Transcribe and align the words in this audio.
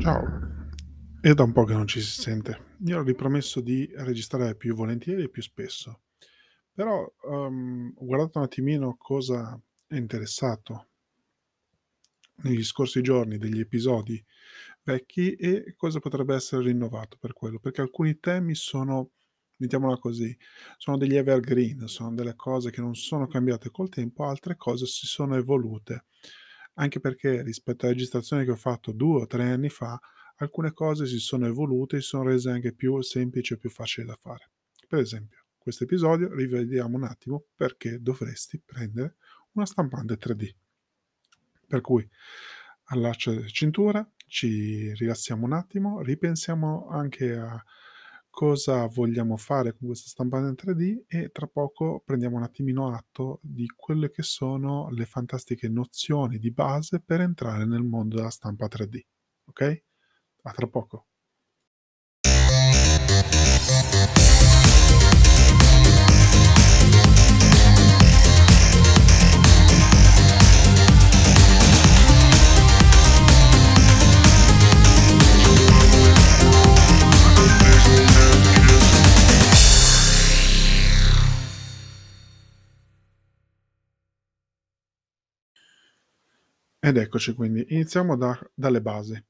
Ciao, 0.00 0.24
è 1.20 1.34
da 1.34 1.42
un 1.42 1.52
po' 1.52 1.64
che 1.64 1.74
non 1.74 1.86
ci 1.86 2.00
si 2.00 2.22
sente. 2.22 2.76
Io 2.86 3.00
ho 3.00 3.02
ripromesso 3.02 3.60
di 3.60 3.86
registrare 3.96 4.56
più 4.56 4.74
volentieri 4.74 5.24
e 5.24 5.28
più 5.28 5.42
spesso, 5.42 6.04
però 6.72 7.06
um, 7.24 7.92
ho 7.94 8.04
guardato 8.06 8.38
un 8.38 8.44
attimino 8.44 8.96
cosa 8.96 9.60
è 9.86 9.96
interessato 9.96 10.88
negli 12.36 12.64
scorsi 12.64 13.02
giorni 13.02 13.36
degli 13.36 13.60
episodi 13.60 14.24
vecchi 14.84 15.34
e 15.34 15.74
cosa 15.76 15.98
potrebbe 15.98 16.34
essere 16.34 16.62
rinnovato 16.62 17.18
per 17.20 17.34
quello, 17.34 17.58
perché 17.58 17.82
alcuni 17.82 18.18
temi 18.20 18.54
sono, 18.54 19.10
mettiamola 19.56 19.98
così, 19.98 20.34
sono 20.78 20.96
degli 20.96 21.16
evergreen, 21.16 21.86
sono 21.88 22.14
delle 22.14 22.36
cose 22.36 22.70
che 22.70 22.80
non 22.80 22.94
sono 22.94 23.26
cambiate 23.26 23.70
col 23.70 23.90
tempo, 23.90 24.24
altre 24.24 24.56
cose 24.56 24.86
si 24.86 25.06
sono 25.06 25.36
evolute, 25.36 26.06
anche 26.74 27.00
perché 27.00 27.42
rispetto 27.42 27.84
alla 27.84 27.94
registrazione 27.94 28.44
che 28.44 28.50
ho 28.50 28.56
fatto 28.56 28.92
due 28.92 29.22
o 29.22 29.26
tre 29.26 29.50
anni 29.50 29.68
fa, 29.68 29.98
alcune 30.36 30.72
cose 30.72 31.06
si 31.06 31.18
sono 31.18 31.46
evolute 31.46 31.96
e 31.96 32.00
si 32.00 32.08
sono 32.08 32.24
rese 32.24 32.50
anche 32.50 32.72
più 32.72 33.00
semplici 33.02 33.54
e 33.54 33.58
più 33.58 33.70
facili 33.70 34.06
da 34.06 34.16
fare. 34.16 34.50
Per 34.88 34.98
esempio, 34.98 35.44
questo 35.58 35.84
episodio 35.84 36.32
rivediamo 36.34 36.96
un 36.96 37.04
attimo 37.04 37.44
perché 37.54 38.00
dovresti 38.00 38.60
prendere 38.64 39.16
una 39.52 39.66
stampante 39.66 40.14
3D. 40.14 40.54
Per 41.66 41.80
cui 41.80 42.08
allaccia 42.84 43.32
la 43.32 43.46
cintura, 43.46 44.08
ci 44.26 44.92
rilassiamo 44.94 45.44
un 45.44 45.52
attimo, 45.52 46.00
ripensiamo 46.00 46.88
anche 46.88 47.36
a 47.36 47.62
cosa 48.30 48.86
vogliamo 48.86 49.36
fare 49.36 49.76
con 49.76 49.88
questa 49.88 50.08
stampante 50.08 50.64
3D 50.64 51.02
e 51.06 51.30
tra 51.30 51.46
poco 51.46 52.00
prendiamo 52.04 52.36
un 52.36 52.44
attimino 52.44 52.88
atto 52.94 53.40
di 53.42 53.66
quelle 53.76 54.10
che 54.10 54.22
sono 54.22 54.88
le 54.90 55.04
fantastiche 55.04 55.68
nozioni 55.68 56.38
di 56.38 56.50
base 56.50 57.00
per 57.00 57.20
entrare 57.20 57.66
nel 57.66 57.82
mondo 57.82 58.16
della 58.16 58.30
stampa 58.30 58.66
3D. 58.66 59.00
Ok? 59.46 59.82
A 60.42 60.52
tra 60.52 60.66
poco. 60.68 61.09
Ed 86.82 86.96
eccoci 86.96 87.34
quindi, 87.34 87.66
iniziamo 87.68 88.16
da, 88.16 88.38
dalle 88.54 88.80
basi. 88.80 89.22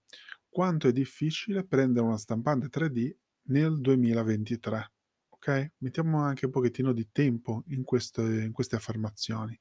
Quanto 0.48 0.86
è 0.86 0.92
difficile 0.92 1.66
prendere 1.66 2.06
una 2.06 2.16
stampante 2.16 2.68
3D 2.68 3.12
nel 3.48 3.80
2023? 3.80 4.92
Ok? 5.30 5.72
Mettiamo 5.78 6.20
anche 6.22 6.46
un 6.46 6.52
pochettino 6.52 6.92
di 6.92 7.08
tempo 7.10 7.64
in 7.70 7.82
queste, 7.82 8.22
in 8.22 8.52
queste 8.52 8.76
affermazioni, 8.76 9.58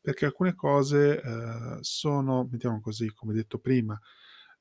perché 0.00 0.24
alcune 0.24 0.54
cose 0.54 1.20
eh, 1.20 1.78
sono, 1.80 2.48
mettiamo 2.48 2.80
così, 2.80 3.12
come 3.12 3.34
detto 3.34 3.58
prima, 3.58 3.98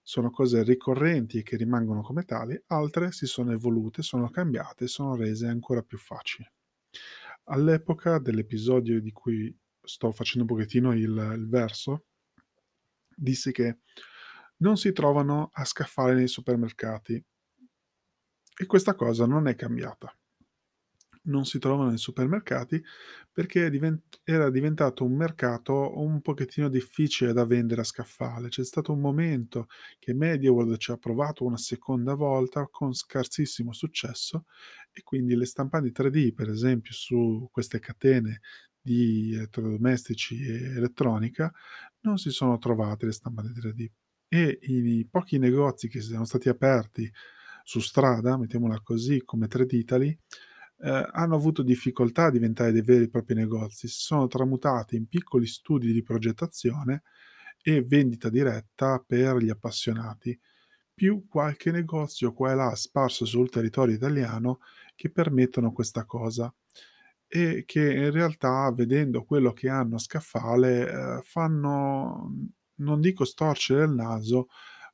sono 0.01 0.31
cose 0.31 0.63
ricorrenti 0.63 1.37
e 1.37 1.43
che 1.43 1.55
rimangono 1.55 2.01
come 2.01 2.23
tali, 2.23 2.59
altre 2.67 3.11
si 3.11 3.27
sono 3.27 3.51
evolute, 3.51 4.01
sono 4.01 4.27
cambiate, 4.31 4.87
sono 4.87 5.15
rese 5.15 5.45
ancora 5.45 5.83
più 5.83 5.99
facili. 5.99 6.51
All'epoca 7.43 8.17
dell'episodio 8.17 8.99
di 8.99 9.11
cui 9.11 9.55
sto 9.83 10.11
facendo 10.11 10.51
un 10.51 10.57
pochettino 10.57 10.93
il, 10.93 11.33
il 11.35 11.47
verso, 11.47 12.05
dissi 13.19 13.51
che 13.51 13.79
non 14.57 14.77
si 14.77 14.91
trovano 14.91 15.49
a 15.53 15.65
scaffale 15.65 16.13
nei 16.13 16.27
supermercati 16.27 17.23
e 18.55 18.65
questa 18.67 18.93
cosa 18.93 19.25
non 19.25 19.47
è 19.47 19.55
cambiata. 19.55 20.15
Non 21.21 21.45
si 21.45 21.59
trovano 21.59 21.89
nei 21.89 21.97
supermercati 21.97 22.81
perché 23.31 23.69
divent- 23.69 24.19
era 24.23 24.49
diventato 24.49 25.03
un 25.03 25.13
mercato 25.15 25.99
un 25.99 26.21
pochettino 26.21 26.69
difficile 26.69 27.33
da 27.33 27.45
vendere 27.45 27.81
a 27.81 27.83
scaffale. 27.83 28.47
C'è 28.47 28.63
stato 28.63 28.93
un 28.93 28.99
momento 29.01 29.67
che 29.99 30.13
MediaWorld 30.13 30.77
ci 30.77 30.91
ha 30.91 30.97
provato 30.97 31.43
una 31.45 31.57
seconda 31.57 32.13
volta 32.15 32.67
con 32.71 32.93
scarsissimo 32.93 33.73
successo 33.73 34.45
e 34.91 35.03
quindi 35.03 35.35
le 35.35 35.45
stampanti 35.45 35.91
3D, 35.91 36.33
per 36.33 36.49
esempio, 36.49 36.93
su 36.93 37.47
queste 37.51 37.79
catene 37.79 38.39
di 38.81 39.33
elettrodomestici 39.33 40.41
e 40.41 40.75
elettronica 40.77 41.51
non 42.01 42.17
si 42.17 42.29
sono 42.29 42.57
trovate 42.57 43.05
le 43.05 43.11
stampanti 43.11 43.59
3D 43.59 43.89
e 44.27 44.59
i 44.61 45.07
pochi 45.09 45.37
negozi 45.37 45.87
che 45.87 46.01
sono 46.01 46.25
stati 46.25 46.49
aperti 46.49 47.11
su 47.63 47.79
strada, 47.79 48.37
mettiamola 48.37 48.81
così, 48.81 49.23
come 49.23 49.47
3D 49.47 49.75
Italy, 49.75 50.17
eh, 50.81 51.09
hanno 51.11 51.35
avuto 51.35 51.61
difficoltà 51.61 52.25
a 52.25 52.31
diventare 52.31 52.71
dei 52.71 52.81
veri 52.81 53.05
e 53.05 53.09
propri 53.09 53.35
negozi, 53.35 53.87
si 53.87 53.99
sono 54.01 54.27
tramutati 54.27 54.95
in 54.95 55.07
piccoli 55.07 55.45
studi 55.45 55.91
di 55.91 56.01
progettazione 56.01 57.03
e 57.61 57.83
vendita 57.83 58.29
diretta 58.29 59.03
per 59.05 59.37
gli 59.37 59.49
appassionati, 59.49 60.39
più 60.93 61.27
qualche 61.27 61.71
negozio 61.71 62.33
qua 62.33 62.51
e 62.51 62.55
là 62.55 62.75
sparso 62.75 63.25
sul 63.25 63.49
territorio 63.49 63.95
italiano 63.95 64.59
che 64.95 65.09
permettono 65.09 65.71
questa 65.71 66.05
cosa 66.05 66.53
e 67.31 67.63
che 67.65 67.93
in 67.93 68.11
realtà 68.11 68.71
vedendo 68.73 69.23
quello 69.23 69.53
che 69.53 69.69
hanno 69.69 69.95
a 69.95 69.99
scaffale 69.99 70.89
eh, 71.19 71.21
fanno, 71.21 72.33
non 72.77 72.99
dico 72.99 73.23
storcere 73.23 73.83
il 73.85 73.91
naso, 73.91 74.47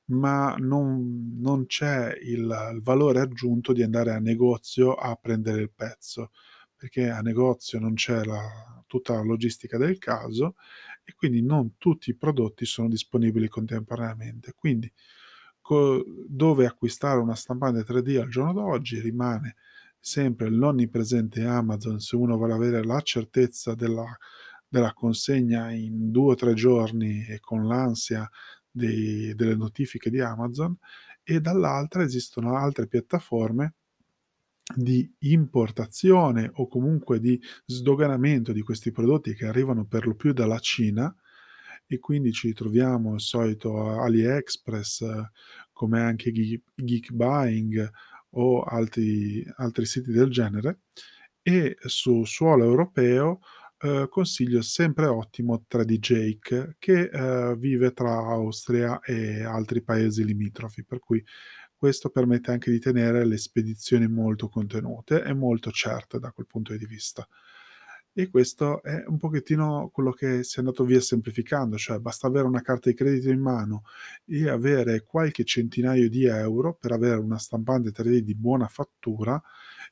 ma 0.07 0.55
non, 0.57 1.37
non 1.39 1.65
c'è 1.65 2.13
il, 2.23 2.71
il, 2.73 2.81
valore 2.81 3.21
aggiunto 3.21 3.71
di 3.73 3.83
andare 3.83 4.11
a 4.11 4.19
negozio 4.19 4.93
a 4.95 5.15
prendere 5.15 5.61
il 5.61 5.71
pezzo, 5.73 6.31
perché 6.75 7.09
a 7.09 7.21
negozio 7.21 7.79
non 7.79 7.93
c'è 7.93 8.23
la, 8.25 8.83
tutta 8.85 9.13
la 9.13 9.23
logistica 9.23 9.77
del 9.77 9.97
caso 9.97 10.55
e 11.05 11.13
quindi 11.15 11.41
non 11.41 11.77
tutti 11.77 12.09
i 12.09 12.15
prodotti 12.15 12.65
sono 12.65 12.89
disponibili 12.89 13.47
contemporaneamente. 13.47 14.53
Quindi 14.53 14.91
co- 15.61 16.03
dove 16.27 16.65
acquistare 16.65 17.19
una 17.19 17.35
stampante 17.35 17.81
3D 17.81 18.19
al 18.19 18.29
giorno 18.29 18.53
d'oggi 18.53 18.99
rimane 18.99 19.55
sempre 20.05 20.51
l'onnipresente 20.51 21.43
Amazon, 21.43 21.99
se 21.99 22.15
uno 22.15 22.37
vuole 22.37 22.53
avere 22.53 22.83
la 22.83 23.01
certezza 23.01 23.73
della, 23.73 24.05
della 24.67 24.93
consegna 24.93 25.71
in 25.71 26.11
due 26.11 26.33
o 26.33 26.35
tre 26.35 26.53
giorni 26.53 27.25
e 27.25 27.39
con 27.39 27.65
l'ansia 27.65 28.29
dei, 28.69 29.33
delle 29.33 29.55
notifiche 29.55 30.11
di 30.11 30.21
Amazon, 30.21 30.77
e 31.23 31.41
dall'altra 31.41 32.03
esistono 32.03 32.55
altre 32.55 32.85
piattaforme 32.85 33.73
di 34.75 35.11
importazione 35.21 36.51
o 36.53 36.67
comunque 36.67 37.19
di 37.19 37.41
sdoganamento 37.65 38.51
di 38.51 38.61
questi 38.61 38.91
prodotti 38.91 39.33
che 39.33 39.47
arrivano 39.47 39.85
per 39.85 40.05
lo 40.05 40.13
più 40.13 40.33
dalla 40.33 40.59
Cina 40.59 41.13
e 41.87 41.97
quindi 41.97 42.31
ci 42.31 42.53
troviamo 42.53 43.15
il 43.15 43.21
solito 43.21 43.99
AliExpress 44.01 45.03
come 45.71 45.99
anche 45.99 46.31
Geek 46.31 47.11
Buying 47.11 47.91
o 48.35 48.61
altri, 48.63 49.45
altri 49.57 49.85
siti 49.85 50.11
del 50.11 50.29
genere 50.29 50.81
e 51.41 51.77
su 51.79 52.23
suolo 52.23 52.63
europeo 52.63 53.39
eh, 53.77 54.07
consiglio 54.09 54.61
sempre 54.61 55.05
ottimo 55.05 55.65
3D 55.69 55.97
Jake 55.97 56.75
che 56.79 57.09
eh, 57.11 57.55
vive 57.57 57.91
tra 57.91 58.15
Austria 58.15 58.99
e 59.01 59.43
altri 59.43 59.83
paesi 59.83 60.23
limitrofi 60.25 60.83
per 60.83 60.99
cui 60.99 61.23
questo 61.75 62.09
permette 62.09 62.51
anche 62.51 62.71
di 62.71 62.79
tenere 62.79 63.25
le 63.25 63.37
spedizioni 63.37 64.07
molto 64.07 64.47
contenute 64.47 65.23
e 65.23 65.33
molto 65.33 65.71
certe 65.71 66.19
da 66.19 66.31
quel 66.31 66.47
punto 66.47 66.75
di 66.75 66.85
vista 66.85 67.27
e 68.17 68.29
questo 68.29 68.81
è 68.81 69.03
un 69.07 69.17
pochettino 69.17 69.89
quello 69.91 70.11
che 70.11 70.41
si 70.43 70.55
è 70.55 70.59
andato 70.59 70.85
via 70.85 71.01
semplificando, 71.01 71.75
cioè 71.77 71.99
basta 71.99 72.27
avere 72.27 72.47
una 72.47 72.61
carta 72.61 72.89
di 72.89 72.95
credito 72.95 73.29
in 73.29 73.41
mano 73.41 73.83
e 74.23 74.47
avere 74.47 75.03
qualche 75.03 75.43
centinaio 75.43 76.07
di 76.07 76.23
euro 76.23 76.75
per 76.75 76.93
avere 76.93 77.17
una 77.17 77.37
stampante 77.37 77.91
3D 77.91 78.19
di 78.19 78.33
buona 78.33 78.67
fattura 78.69 79.41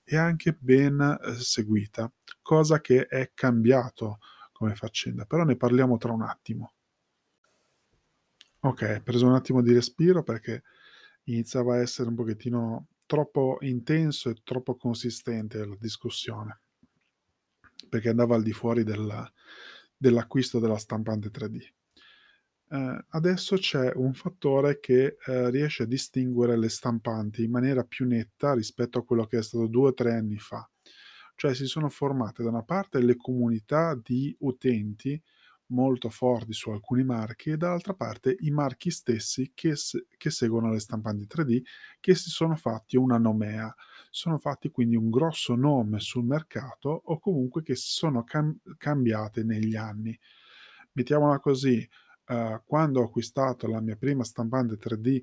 e 0.05 0.15
anche 0.15 0.55
ben 0.57 1.01
eh, 1.01 1.33
seguita, 1.33 2.09
cosa 2.41 2.79
che 2.79 3.07
è 3.07 3.31
cambiato 3.33 4.19
come 4.53 4.73
faccenda, 4.73 5.25
però 5.25 5.43
ne 5.43 5.57
parliamo 5.57 5.97
tra 5.97 6.13
un 6.13 6.21
attimo. 6.21 6.75
Ok, 8.61 9.01
preso 9.01 9.27
un 9.27 9.35
attimo 9.35 9.61
di 9.61 9.73
respiro 9.73 10.23
perché 10.23 10.63
iniziava 11.23 11.73
a 11.73 11.79
essere 11.81 12.07
un 12.07 12.15
pochettino 12.15 12.87
troppo 13.05 13.57
intenso 13.59 14.29
e 14.29 14.35
troppo 14.45 14.77
consistente 14.77 15.65
la 15.65 15.75
discussione 15.77 16.62
perché 17.87 18.09
andava 18.09 18.35
al 18.35 18.43
di 18.43 18.53
fuori 18.53 18.83
della, 18.83 19.31
dell'acquisto 19.95 20.59
della 20.59 20.77
stampante 20.77 21.29
3D. 21.29 21.61
Eh, 22.69 23.05
adesso 23.09 23.55
c'è 23.55 23.91
un 23.95 24.13
fattore 24.13 24.79
che 24.79 25.17
eh, 25.25 25.49
riesce 25.49 25.83
a 25.83 25.85
distinguere 25.85 26.57
le 26.57 26.69
stampanti 26.69 27.43
in 27.43 27.51
maniera 27.51 27.83
più 27.83 28.07
netta 28.07 28.53
rispetto 28.53 28.97
a 28.97 29.05
quello 29.05 29.25
che 29.25 29.37
è 29.37 29.43
stato 29.43 29.67
due 29.67 29.89
o 29.89 29.93
tre 29.93 30.13
anni 30.13 30.37
fa. 30.37 30.67
Cioè 31.35 31.53
si 31.53 31.65
sono 31.65 31.89
formate 31.89 32.41
da 32.41 32.49
una 32.49 32.63
parte 32.63 32.99
le 32.99 33.15
comunità 33.15 33.99
di 34.01 34.35
utenti 34.39 35.21
molto 35.67 36.09
forti 36.09 36.53
su 36.53 36.69
alcuni 36.69 37.03
marchi 37.03 37.51
e 37.51 37.57
dall'altra 37.57 37.93
parte 37.93 38.35
i 38.39 38.51
marchi 38.51 38.91
stessi 38.91 39.51
che, 39.53 39.75
se- 39.75 40.07
che 40.17 40.29
seguono 40.29 40.71
le 40.71 40.79
stampanti 40.79 41.25
3D 41.27 41.61
che 41.99 42.15
si 42.15 42.29
sono 42.29 42.55
fatti 42.55 42.97
una 42.97 43.17
nomea, 43.17 43.73
sono 44.09 44.37
fatti 44.37 44.69
quindi 44.69 44.95
un 44.95 45.09
grosso 45.09 45.55
nome 45.55 45.99
sul 45.99 46.25
mercato 46.25 47.01
o 47.05 47.19
comunque 47.19 47.63
che 47.63 47.75
si 47.75 47.91
sono 47.91 48.23
cam- 48.23 48.57
cambiate 48.77 49.43
negli 49.43 49.75
anni. 49.75 50.17
Mettiamola 50.93 51.39
così, 51.39 51.87
eh, 52.27 52.61
quando 52.65 53.01
ho 53.01 53.05
acquistato 53.05 53.67
la 53.67 53.81
mia 53.81 53.95
prima 53.95 54.23
stampante 54.23 54.77
3D 54.77 55.21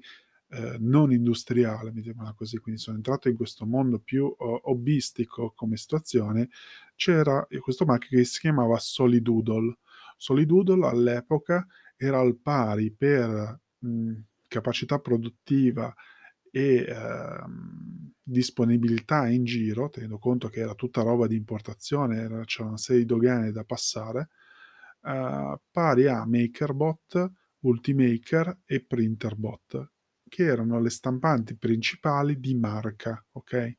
eh, 0.53 0.77
non 0.81 1.13
industriale, 1.13 1.93
mettiamola 1.93 2.33
così, 2.33 2.59
quindi 2.59 2.81
sono 2.81 2.97
entrato 2.97 3.29
in 3.29 3.37
questo 3.37 3.65
mondo 3.67 4.01
più 4.01 4.25
uh, 4.25 4.61
hobbistico 4.65 5.53
come 5.55 5.77
situazione, 5.77 6.49
c'era 6.97 7.47
questo 7.61 7.85
marchio 7.85 8.19
che 8.19 8.25
si 8.25 8.41
chiamava 8.41 8.77
Solidoodle. 8.79 9.79
Solidoodle 10.21 10.87
all'epoca 10.87 11.67
era 11.97 12.19
al 12.19 12.37
pari 12.37 12.93
per 12.93 13.59
mh, 13.79 14.13
capacità 14.49 14.99
produttiva 14.99 15.95
e 16.51 16.85
eh, 16.87 16.95
disponibilità 18.23 19.27
in 19.29 19.45
giro, 19.45 19.89
tenendo 19.89 20.19
conto 20.19 20.49
che 20.49 20.61
era 20.61 20.75
tutta 20.75 21.01
roba 21.01 21.27
di 21.27 21.37
importazione, 21.37 22.19
era, 22.21 22.45
c'era 22.45 22.69
una 22.69 22.77
serie 22.77 23.01
di 23.03 23.07
dogane 23.07 23.51
da 23.51 23.65
passare, 23.65 24.29
eh, 25.05 25.59
pari 25.71 26.07
a 26.07 26.27
MakerBot, 26.27 27.31
Ultimaker 27.61 28.59
e 28.67 28.85
Printerbot, 28.85 29.91
che 30.29 30.45
erano 30.45 30.81
le 30.81 30.91
stampanti 30.91 31.57
principali 31.57 32.39
di 32.39 32.55
marca, 32.55 33.25
ok? 33.33 33.77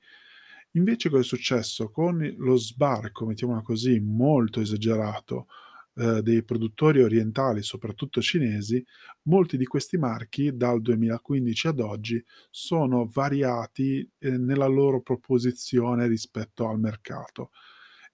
Invece 0.71 1.09
cosa 1.09 1.21
è 1.21 1.25
successo? 1.25 1.89
Con 1.91 2.17
lo 2.37 2.55
sbarco, 2.55 3.25
mettiamola 3.25 3.61
così, 3.61 3.99
molto 3.99 4.61
esagerato, 4.61 5.47
eh, 5.95 6.21
dei 6.21 6.43
produttori 6.43 7.01
orientali, 7.01 7.61
soprattutto 7.63 8.21
cinesi, 8.21 8.83
molti 9.23 9.57
di 9.57 9.65
questi 9.65 9.97
marchi 9.97 10.55
dal 10.55 10.81
2015 10.81 11.67
ad 11.67 11.79
oggi 11.79 12.23
sono 12.49 13.09
variati 13.11 14.09
eh, 14.19 14.37
nella 14.37 14.67
loro 14.67 15.01
proposizione 15.01 16.07
rispetto 16.07 16.67
al 16.67 16.79
mercato. 16.79 17.51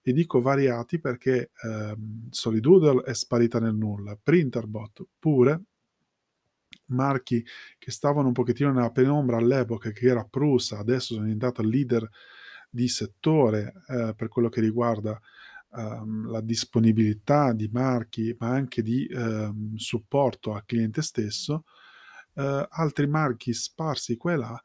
E 0.02 0.12
dico 0.12 0.40
variati 0.40 1.00
perché 1.00 1.50
ehm, 1.62 2.28
Solidoodle 2.30 3.02
è 3.02 3.14
sparita 3.14 3.60
nel 3.60 3.74
nulla, 3.74 4.18
Printerbot 4.20 5.06
pure, 5.18 5.62
marchi 6.86 7.44
che 7.78 7.90
stavano 7.90 8.28
un 8.28 8.32
pochettino 8.32 8.72
nella 8.72 8.90
penombra 8.90 9.36
all'epoca, 9.36 9.90
che 9.90 10.06
era 10.06 10.24
Prusa, 10.24 10.78
adesso 10.78 11.14
sono 11.14 11.24
diventato 11.24 11.62
leader 11.62 12.08
di 12.70 12.88
settore 12.88 13.72
eh, 13.88 14.14
per 14.16 14.28
quello 14.28 14.48
che 14.48 14.60
riguarda 14.60 15.20
ehm, 15.74 16.30
la 16.30 16.40
disponibilità 16.40 17.52
di 17.52 17.68
marchi, 17.72 18.34
ma 18.38 18.48
anche 18.50 18.82
di 18.82 19.06
ehm, 19.06 19.76
supporto 19.76 20.54
al 20.54 20.64
cliente 20.64 21.02
stesso, 21.02 21.64
eh, 22.34 22.66
altri 22.70 23.06
marchi 23.06 23.52
sparsi 23.52 24.16
qua 24.16 24.32
e 24.32 24.36
là 24.36 24.62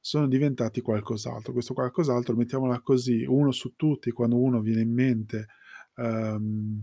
sono 0.00 0.28
diventati 0.28 0.80
qualcos'altro. 0.82 1.52
Questo 1.52 1.72
qualcos'altro, 1.74 2.36
mettiamola 2.36 2.80
così, 2.80 3.24
uno 3.24 3.52
su 3.52 3.74
tutti, 3.76 4.10
quando 4.12 4.38
uno 4.38 4.60
viene 4.60 4.82
in 4.82 4.92
mente 4.92 5.46
ehm, 5.96 6.82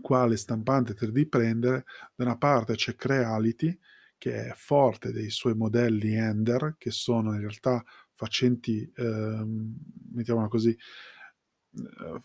quale 0.00 0.36
stampante 0.36 0.94
3D 0.94 1.26
prendere, 1.26 1.84
da 2.14 2.24
una 2.24 2.36
parte 2.36 2.74
c'è 2.74 2.94
Creality, 2.94 3.78
che 4.18 4.48
è 4.48 4.52
forte 4.54 5.12
dei 5.12 5.30
suoi 5.30 5.54
modelli 5.54 6.14
Ender, 6.14 6.76
che 6.78 6.90
sono 6.90 7.32
in 7.34 7.40
realtà 7.40 7.82
facenti, 8.14 8.90
ehm, 8.94 9.74
mettiamola 10.12 10.48
così, 10.48 10.76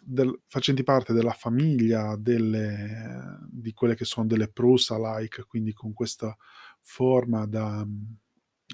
del, 0.03 0.41
facenti 0.47 0.83
parte 0.83 1.13
della 1.13 1.31
famiglia 1.31 2.15
delle, 2.17 3.39
di 3.49 3.71
quelle 3.73 3.95
che 3.95 4.05
sono 4.05 4.27
delle 4.27 4.49
Prusa-like, 4.49 5.45
quindi 5.45 5.73
con 5.73 5.93
questa 5.93 6.35
forma 6.81 7.45
da, 7.45 7.87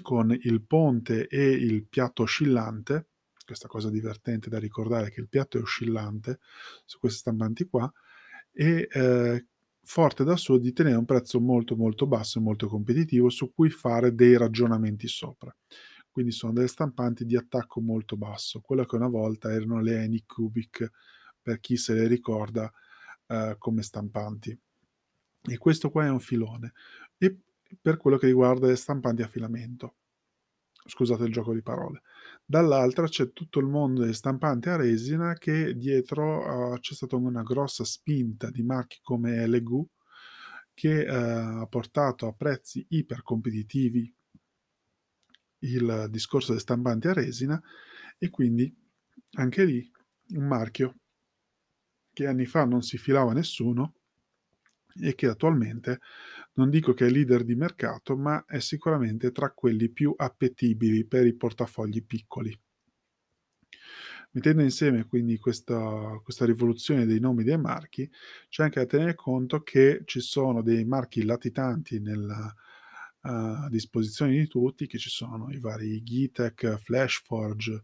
con 0.02 0.36
il 0.42 0.62
ponte 0.66 1.28
e 1.28 1.50
il 1.50 1.86
piatto 1.86 2.22
oscillante, 2.22 3.08
questa 3.44 3.68
cosa 3.68 3.90
divertente 3.90 4.48
da 4.48 4.58
ricordare 4.58 5.10
che 5.10 5.20
il 5.20 5.28
piatto 5.28 5.58
è 5.58 5.60
oscillante 5.60 6.40
su 6.84 6.98
queste 6.98 7.18
stampanti 7.18 7.66
qua, 7.66 7.90
e 8.52 8.88
eh, 8.90 9.46
forte 9.82 10.24
da 10.24 10.36
suo 10.36 10.58
di 10.58 10.72
tenere 10.72 10.96
un 10.96 11.04
prezzo 11.04 11.40
molto 11.40 11.76
molto 11.76 12.06
basso 12.06 12.38
e 12.38 12.42
molto 12.42 12.68
competitivo 12.68 13.28
su 13.28 13.52
cui 13.52 13.70
fare 13.70 14.14
dei 14.14 14.36
ragionamenti 14.36 15.06
sopra. 15.06 15.54
Quindi 16.14 16.30
sono 16.30 16.52
delle 16.52 16.68
stampanti 16.68 17.24
di 17.24 17.36
attacco 17.36 17.80
molto 17.80 18.16
basso, 18.16 18.60
quello 18.60 18.84
che 18.84 18.94
una 18.94 19.08
volta 19.08 19.52
erano 19.52 19.80
le 19.80 19.98
Anycubic, 19.98 20.88
per 21.42 21.58
chi 21.58 21.76
se 21.76 21.92
le 21.92 22.06
ricorda 22.06 22.72
eh, 23.26 23.56
come 23.58 23.82
stampanti. 23.82 24.56
E 25.42 25.58
questo 25.58 25.90
qua 25.90 26.04
è 26.04 26.10
un 26.10 26.20
filone. 26.20 26.72
E 27.18 27.36
per 27.82 27.96
quello 27.96 28.16
che 28.16 28.26
riguarda 28.26 28.68
le 28.68 28.76
stampanti 28.76 29.22
a 29.22 29.26
filamento. 29.26 29.96
Scusate 30.86 31.24
il 31.24 31.32
gioco 31.32 31.52
di 31.52 31.62
parole. 31.62 32.02
Dall'altra 32.44 33.08
c'è 33.08 33.32
tutto 33.32 33.58
il 33.58 33.66
mondo 33.66 34.02
delle 34.02 34.12
stampanti 34.12 34.68
a 34.68 34.76
resina 34.76 35.34
che 35.34 35.74
dietro 35.74 36.74
uh, 36.74 36.78
c'è 36.78 36.94
stata 36.94 37.16
una 37.16 37.42
grossa 37.42 37.82
spinta 37.82 38.50
di 38.50 38.62
marchi 38.62 39.00
come 39.02 39.44
LGU 39.48 39.84
che 40.72 41.08
uh, 41.08 41.60
ha 41.62 41.66
portato 41.68 42.28
a 42.28 42.32
prezzi 42.32 42.86
iper 42.90 43.24
competitivi 43.24 44.14
il 45.64 46.06
discorso 46.10 46.48
delle 46.48 46.60
stampanti 46.60 47.08
a 47.08 47.12
resina 47.12 47.60
e 48.18 48.30
quindi 48.30 48.74
anche 49.36 49.64
lì 49.64 49.90
un 50.30 50.46
marchio 50.46 50.94
che 52.12 52.26
anni 52.26 52.46
fa 52.46 52.64
non 52.64 52.82
si 52.82 52.96
filava 52.96 53.32
nessuno 53.32 53.94
e 55.00 55.14
che 55.14 55.26
attualmente 55.26 56.00
non 56.54 56.70
dico 56.70 56.94
che 56.94 57.06
è 57.06 57.10
leader 57.10 57.42
di 57.44 57.56
mercato, 57.56 58.16
ma 58.16 58.44
è 58.46 58.60
sicuramente 58.60 59.32
tra 59.32 59.50
quelli 59.50 59.88
più 59.90 60.14
appetibili 60.16 61.04
per 61.04 61.26
i 61.26 61.34
portafogli 61.34 62.04
piccoli. 62.04 62.56
Mettendo 64.30 64.62
insieme 64.62 65.06
quindi 65.06 65.38
questa, 65.38 66.20
questa 66.22 66.44
rivoluzione 66.44 67.06
dei 67.06 67.20
nomi 67.20 67.44
dei 67.44 67.58
marchi, 67.58 68.08
c'è 68.48 68.64
anche 68.64 68.80
da 68.80 68.86
tenere 68.86 69.14
conto 69.14 69.62
che 69.62 70.02
ci 70.04 70.20
sono 70.20 70.62
dei 70.62 70.84
marchi 70.84 71.24
latitanti 71.24 72.00
nella 72.00 72.52
uh, 73.24 73.68
disposizione 73.68 74.32
di 74.32 74.46
tutti, 74.46 74.86
che 74.86 74.98
ci 74.98 75.10
sono 75.10 75.50
i 75.50 75.58
vari 75.58 76.02
Gitec, 76.02 76.76
Flashforge, 76.76 77.82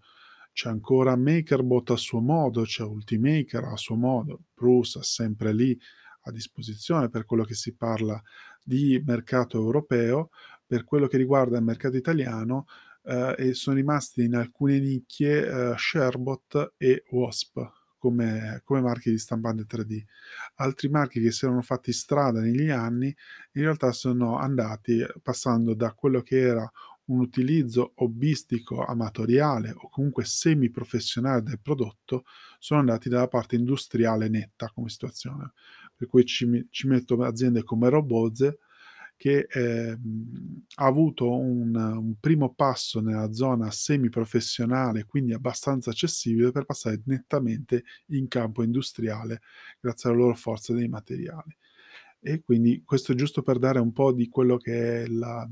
c'è 0.53 0.69
ancora 0.69 1.17
MakerBot 1.17 1.91
a 1.91 1.97
suo 1.97 2.21
modo, 2.21 2.63
c'è 2.63 2.83
Ultimaker 2.83 3.65
a 3.65 3.77
suo 3.77 3.97
modo, 3.97 4.43
Prusa 4.55 5.03
sempre 5.03 5.53
lì, 5.53 5.79
a 6.25 6.31
disposizione 6.31 7.09
per 7.09 7.25
quello 7.25 7.45
che 7.45 7.55
si 7.55 7.75
parla 7.75 8.21
di 8.63 9.03
mercato 9.05 9.57
europeo, 9.57 10.31
per 10.67 10.85
quello 10.85 11.07
che 11.07 11.17
riguarda 11.17 11.57
il 11.57 11.65
mercato 11.65 11.97
italiano 11.97 12.67
eh, 13.05 13.35
e 13.39 13.55
sono 13.55 13.77
rimasti 13.77 14.25
in 14.25 14.35
alcune 14.35 14.79
nicchie 14.79 15.47
eh, 15.47 15.75
Sharebot 15.77 16.75
e 16.77 17.05
Wasp 17.11 17.80
come, 18.01 18.63
come, 18.65 18.81
marchi 18.81 19.11
di 19.11 19.19
stampante 19.19 19.65
3D. 19.65 20.03
Altri 20.57 20.89
marchi 20.89 21.21
che 21.21 21.31
si 21.31 21.45
erano 21.45 21.63
fatti 21.63 21.93
strada 21.93 22.41
negli 22.41 22.71
anni 22.71 23.15
in 23.53 23.63
realtà 23.63 23.93
sono 23.93 24.39
andati 24.39 25.07
passando 25.23 25.75
da 25.75 25.93
quello 25.93 26.23
che 26.23 26.41
era 26.41 26.69
un 27.05 27.21
utilizzo 27.21 27.93
hobbistico 27.97 28.85
amatoriale 28.85 29.73
o 29.77 29.89
comunque 29.89 30.25
semi-professionale 30.25 31.43
del 31.43 31.59
prodotto, 31.61 32.25
sono 32.59 32.81
andati 32.81 33.09
dalla 33.09 33.29
parte 33.29 33.57
industriale 33.57 34.29
netta 34.29 34.71
come 34.73 34.89
situazione 34.89 35.53
per 36.01 36.09
cui 36.09 36.25
ci, 36.25 36.67
ci 36.71 36.87
metto 36.87 37.23
aziende 37.23 37.63
come 37.63 37.91
Roboze 37.91 38.61
che 39.21 39.47
eh, 39.51 39.99
ha 40.77 40.87
avuto 40.87 41.31
un, 41.31 41.75
un, 41.75 42.15
primo 42.19 42.55
passo 42.55 43.03
nella 43.03 43.35
zona 43.35 43.71
semi-professionale, 43.71 45.05
quindi 45.05 45.35
abbastanza 45.35 45.91
accessibile, 45.91 46.53
per 46.53 46.65
passare 46.65 47.03
nettamente 47.05 47.85
in 48.07 48.29
campo 48.29 48.63
industriale 48.63 49.43
grazie 49.79 50.09
alla 50.09 50.21
loro 50.21 50.35
forza 50.35 50.73
dei 50.73 50.89
materiali. 50.89 51.55
E 52.19 52.41
quindi 52.41 52.83
questo 52.83 53.13
è 53.13 53.15
giusto 53.15 53.43
per 53.43 53.59
dare 53.59 53.79
un 53.79 53.93
po' 53.93 54.11
di 54.13 54.27
quello 54.31 54.57
che 54.57 55.03
è 55.03 55.07
la, 55.07 55.47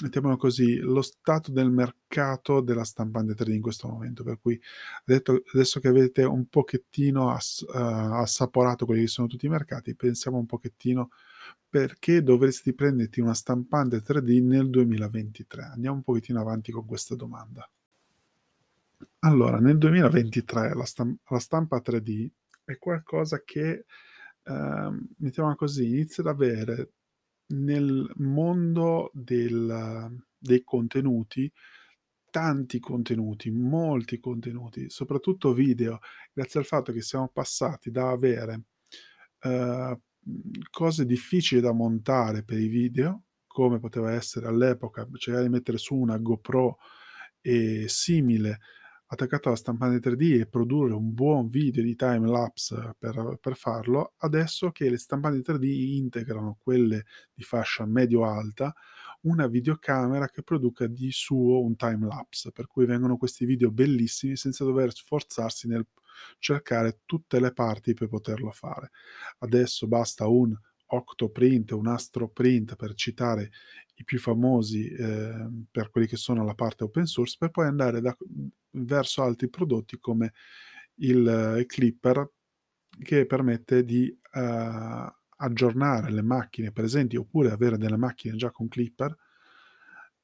mettiamolo 0.00 0.36
così, 0.36 0.76
lo 0.76 1.02
stato 1.02 1.50
del 1.50 1.72
mercato 1.72 2.60
della 2.60 2.84
stampante 2.84 3.34
3D 3.34 3.52
in 3.52 3.60
questo 3.60 3.88
momento. 3.88 4.22
Per 4.22 4.38
cui 4.40 4.60
adesso 5.52 5.80
che 5.80 5.88
avete 5.88 6.22
un 6.22 6.46
pochettino 6.46 7.30
ass, 7.32 7.62
uh, 7.62 7.72
assaporato 7.72 8.86
quelli 8.86 9.00
che 9.02 9.08
sono 9.08 9.26
tutti 9.26 9.46
i 9.46 9.48
mercati, 9.48 9.96
pensiamo 9.96 10.38
un 10.38 10.46
pochettino 10.46 11.08
perché 11.68 12.22
dovresti 12.22 12.74
prenderti 12.74 13.20
una 13.20 13.34
stampante 13.34 14.02
3D 14.02 14.44
nel 14.44 14.68
2023. 14.68 15.62
Andiamo 15.62 15.96
un 15.96 16.02
pochettino 16.02 16.40
avanti 16.40 16.70
con 16.70 16.84
questa 16.84 17.14
domanda. 17.14 17.68
Allora, 19.20 19.58
nel 19.58 19.78
2023 19.78 20.74
la, 20.74 20.84
stamp- 20.84 21.30
la 21.30 21.38
stampa 21.38 21.80
3D 21.82 22.28
è 22.64 22.76
qualcosa 22.78 23.42
che, 23.44 23.84
eh, 24.42 24.90
mettiamola 25.16 25.54
così, 25.54 25.86
inizia 25.86 26.22
ad 26.22 26.28
avere 26.28 26.90
nel 27.46 28.10
mondo 28.16 29.10
del, 29.14 30.22
dei 30.36 30.62
contenuti, 30.64 31.50
tanti 32.30 32.80
contenuti, 32.80 33.50
molti 33.50 34.18
contenuti, 34.18 34.90
soprattutto 34.90 35.52
video, 35.52 36.00
grazie 36.32 36.60
al 36.60 36.66
fatto 36.66 36.92
che 36.92 37.02
siamo 37.02 37.28
passati 37.28 37.90
da 37.90 38.10
avere 38.10 38.62
mhmm, 39.42 40.00
cose 40.70 41.04
difficili 41.04 41.60
da 41.60 41.72
montare 41.72 42.42
per 42.44 42.58
i 42.58 42.68
video, 42.68 43.24
come 43.46 43.78
poteva 43.78 44.12
essere 44.12 44.46
all'epoca 44.46 45.06
cercare 45.14 45.44
di 45.44 45.50
mettere 45.50 45.78
su 45.78 45.94
una 45.94 46.18
GoPro 46.18 46.78
e 47.40 47.84
simile 47.88 48.60
attaccato 49.12 49.48
alla 49.48 49.56
stampante 49.58 50.10
3D 50.10 50.40
e 50.40 50.46
produrre 50.46 50.94
un 50.94 51.12
buon 51.12 51.48
video 51.48 51.82
di 51.82 51.94
time 51.94 52.26
lapse 52.26 52.94
per 52.98 53.36
per 53.40 53.56
farlo, 53.56 54.14
adesso 54.18 54.70
che 54.70 54.88
le 54.88 54.96
stampanti 54.96 55.50
3D 55.50 55.64
integrano 55.96 56.56
quelle 56.62 57.04
di 57.34 57.42
fascia 57.42 57.84
medio-alta, 57.84 58.74
una 59.22 59.46
videocamera 59.48 60.28
che 60.28 60.42
produca 60.42 60.86
di 60.86 61.10
suo 61.10 61.60
un 61.62 61.76
time 61.76 62.06
lapse, 62.06 62.52
per 62.52 62.66
cui 62.66 62.86
vengono 62.86 63.18
questi 63.18 63.44
video 63.44 63.70
bellissimi 63.70 64.36
senza 64.36 64.64
dover 64.64 64.94
sforzarsi 64.94 65.68
nel 65.68 65.86
cercare 66.38 67.00
tutte 67.04 67.40
le 67.40 67.52
parti 67.52 67.94
per 67.94 68.08
poterlo 68.08 68.50
fare. 68.50 68.90
Adesso 69.38 69.86
basta 69.86 70.26
un 70.26 70.56
Octoprint, 70.86 71.70
un 71.72 71.86
Astroprint 71.86 72.76
per 72.76 72.94
citare 72.94 73.50
i 73.94 74.04
più 74.04 74.18
famosi 74.18 74.88
eh, 74.88 75.48
per 75.70 75.90
quelli 75.90 76.06
che 76.06 76.16
sono 76.16 76.44
la 76.44 76.54
parte 76.54 76.84
open 76.84 77.06
source, 77.06 77.36
per 77.38 77.50
poi 77.50 77.66
andare 77.66 78.00
da, 78.00 78.14
verso 78.72 79.22
altri 79.22 79.48
prodotti 79.48 79.98
come 79.98 80.32
il, 80.96 81.56
il 81.58 81.66
Clipper 81.66 82.30
che 83.02 83.26
permette 83.26 83.84
di 83.84 84.14
uh, 84.34 85.10
aggiornare 85.36 86.10
le 86.10 86.22
macchine 86.22 86.72
presenti 86.72 87.16
oppure 87.16 87.50
avere 87.50 87.78
delle 87.78 87.96
macchine 87.96 88.36
già 88.36 88.50
con 88.50 88.68
Clipper 88.68 89.16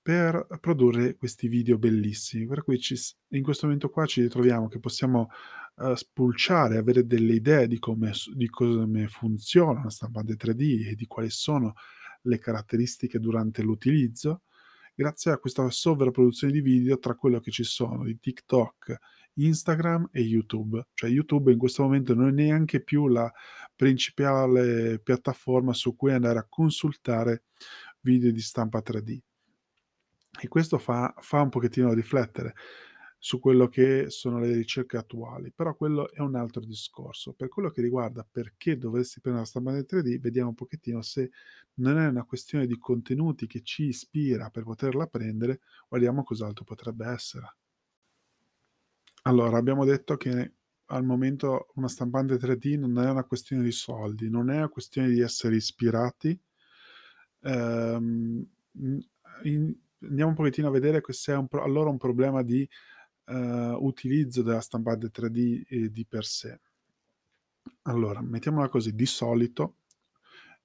per 0.00 0.47
produrre 0.61 1.16
questi 1.16 1.49
video 1.49 1.78
bellissimi. 1.78 2.47
Per 2.47 2.62
cui 2.62 2.78
ci, 2.78 2.95
in 3.28 3.42
questo 3.42 3.66
momento 3.66 3.90
qua 3.90 4.07
ci 4.07 4.23
ritroviamo 4.23 4.68
che 4.68 4.78
possiamo 4.78 5.30
uh, 5.78 5.94
spulciare, 5.94 6.76
avere 6.76 7.06
delle 7.06 7.35
idee 7.35 7.66
di 7.66 7.78
come, 7.78 8.12
di 8.35 8.49
come 8.49 9.08
funziona 9.08 9.80
una 9.80 9.90
stampante 9.90 10.35
3D 10.35 10.88
e 10.88 10.94
di 10.94 11.06
quali 11.06 11.30
sono 11.30 11.75
le 12.23 12.38
caratteristiche 12.38 13.18
durante 13.18 13.62
l'utilizzo, 13.62 14.42
grazie 14.94 15.30
a 15.30 15.38
questa 15.38 15.68
sovrapproduzione 15.70 16.52
di 16.52 16.61
video 16.61 16.99
tra 16.99 17.14
quello 17.14 17.40
che 17.40 17.50
ci 17.50 17.64
sono 17.64 18.04
di 18.04 18.18
TikTok, 18.18 18.99
Instagram 19.35 20.08
e 20.12 20.20
YouTube. 20.20 20.88
Cioè 20.94 21.11
YouTube 21.11 21.52
in 21.52 21.58
questo 21.58 21.82
momento 21.82 22.14
non 22.14 22.28
è 22.28 22.32
neanche 22.32 22.82
più 22.82 23.06
la 23.06 23.32
principale 23.75 24.99
piattaforma 24.99 25.73
su 25.73 25.94
cui 25.94 26.12
andare 26.12 26.40
a 26.40 26.47
consultare 26.49 27.44
video 28.00 28.32
di 28.32 28.40
stampa 28.40 28.82
3D. 28.85 29.18
E 30.40 30.49
questo 30.49 30.78
fa, 30.78 31.14
fa 31.18 31.42
un 31.42 31.49
pochettino 31.49 31.92
riflettere 31.92 32.54
su 33.18 33.40
quello 33.40 33.66
che 33.68 34.06
sono 34.10 34.38
le 34.38 34.52
ricerche 34.52 34.96
attuali, 34.96 35.52
però 35.52 35.75
quello 35.75 36.10
è 36.12 36.20
un 36.20 36.37
altro 36.37 36.64
discorso. 36.64 37.32
Per 37.32 37.48
quello 37.48 37.70
che 37.70 37.82
riguarda 37.82 38.26
perché 38.30 38.78
dovresti 38.78 39.20
prendere 39.20 39.44
la 39.44 39.50
stampante 39.50 39.96
3D, 39.96 40.20
vediamo 40.20 40.50
un 40.50 40.54
pochettino 40.54 41.02
se 41.02 41.30
non 41.75 41.98
è 41.98 42.06
una 42.06 42.25
questione 42.25 42.66
di 42.66 42.78
contenuti 42.78 43.46
che 43.46 43.62
ci 43.62 43.87
ispira 43.87 44.50
per 44.50 44.62
poterla 44.62 45.06
prendere, 45.06 45.60
guardiamo 45.88 46.22
cos'altro 46.22 46.64
potrebbe 46.64 47.06
essere. 47.06 47.56
Allora, 49.22 49.58
abbiamo 49.58 49.84
detto 49.84 50.16
che 50.16 50.54
al 50.87 51.04
momento 51.04 51.68
una 51.75 51.88
stampante 51.88 52.37
3D 52.37 52.78
non 52.78 52.98
è 53.04 53.10
una 53.10 53.25
questione 53.25 53.62
di 53.62 53.72
soldi, 53.72 54.30
non 54.30 54.48
è 54.48 54.56
una 54.56 54.68
questione 54.68 55.08
di 55.08 55.20
essere 55.20 55.56
ispirati. 55.56 56.38
Ehm, 57.42 58.46
in, 59.42 59.75
andiamo 60.02 60.30
un 60.30 60.37
pochettino 60.37 60.68
a 60.68 60.70
vedere 60.70 61.02
se 61.08 61.32
è 61.32 61.37
un 61.37 61.46
allora 61.50 61.90
un 61.90 61.98
problema 61.98 62.42
di 62.42 62.68
uh, 63.28 63.85
utilizzo 63.85 64.42
della 64.42 64.61
stampante 64.61 65.11
3D 65.11 65.64
eh, 65.68 65.90
di 65.90 66.04
per 66.06 66.25
sé. 66.25 66.61
Allora, 67.82 68.20
mettiamola 68.20 68.68
così, 68.68 68.94
di 68.94 69.06
solito 69.06 69.76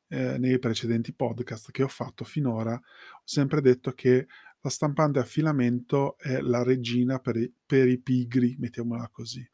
eh, 0.08 0.38
nei 0.38 0.60
precedenti 0.60 1.14
podcast 1.14 1.72
che 1.72 1.84
ho 1.84 1.88
fatto 1.88 2.24
finora 2.24 2.74
ho 2.74 3.22
sempre 3.24 3.62
detto 3.62 3.94
che 3.94 4.28
la 4.62 4.70
stampante 4.70 5.20
a 5.20 5.24
filamento 5.24 6.18
è 6.18 6.40
la 6.40 6.64
regina 6.64 7.20
per 7.20 7.36
i, 7.36 7.52
per 7.66 7.88
i 7.88 8.00
pigri, 8.00 8.56
mettiamola 8.58 9.10
così. 9.12 9.46